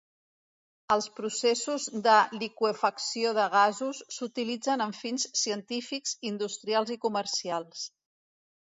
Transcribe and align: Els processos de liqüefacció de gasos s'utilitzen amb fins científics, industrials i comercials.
Els 0.93 1.07
processos 1.19 1.85
de 2.07 2.15
liqüefacció 2.43 3.35
de 3.41 3.45
gasos 3.57 4.01
s'utilitzen 4.17 4.87
amb 4.89 5.01
fins 5.05 5.29
científics, 5.45 6.19
industrials 6.35 6.97
i 6.99 7.01
comercials. 7.09 7.89